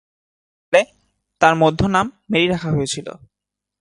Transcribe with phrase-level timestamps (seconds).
[0.73, 0.81] ফলে,
[1.41, 3.07] তার মধ্য নাম ‘মেরি’ রাখা হয়েছিল।